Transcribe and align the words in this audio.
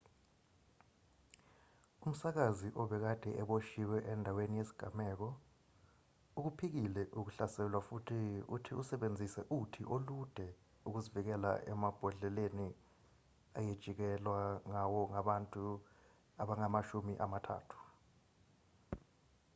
umsakazi 2.07 2.67
obekade 2.81 3.29
eboshiwe 3.41 3.97
endaweni 4.11 4.55
yesigameko 4.59 5.27
ukuphikile 6.37 7.01
ukuhlaselwa 7.19 7.79
futhi 7.87 8.19
uthi 8.55 8.71
usebenzise 8.81 9.41
uthi 9.59 9.81
olude 9.95 10.47
ukuzivikela 10.87 11.51
emabhodleleni 11.71 12.67
ayejikijelwa 13.57 14.39
ngawo 14.69 14.99
ngabantu 15.11 15.63
abangaba 16.41 16.67
amashumi 16.69 17.13
amathathu 17.25 17.79